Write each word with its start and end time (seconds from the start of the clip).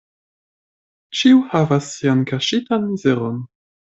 Ĉiu 1.19 1.43
havas 1.51 1.91
sian 1.99 2.25
kaŝitan 2.33 2.89
mizeron. 2.89 3.39